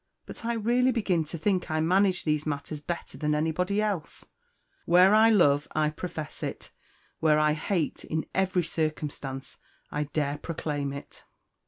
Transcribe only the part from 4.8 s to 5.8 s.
'Where I love,